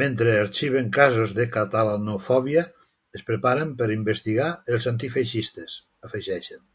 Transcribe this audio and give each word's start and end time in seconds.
Mentre 0.00 0.36
arxiven 0.42 0.92
casos 0.96 1.34
de 1.38 1.46
catalanofòbia, 1.56 2.64
es 3.20 3.26
preparen 3.32 3.76
per 3.82 3.92
investigar 3.98 4.50
els 4.76 4.90
antifeixistes, 4.96 5.80
afegeixen. 6.12 6.68